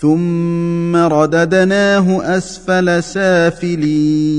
[0.00, 4.30] ثم رددناه اسفل سافلين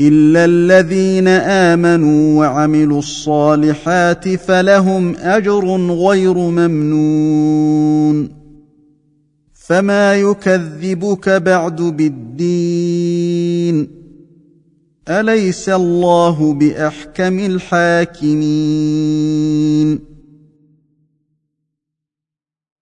[0.00, 8.28] الا الذين امنوا وعملوا الصالحات فلهم اجر غير ممنون
[9.54, 13.20] فما يكذبك بعد بالدين
[15.08, 19.00] اليس الله باحكم الحاكمين